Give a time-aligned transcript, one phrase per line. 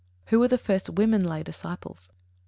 [0.29, 2.09] _Who were the first women lay disciples?